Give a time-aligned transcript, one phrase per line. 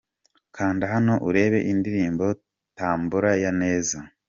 [0.55, 2.25] Kanda hano urebe indirimbo
[2.77, 3.97] Tambola ya Neza:.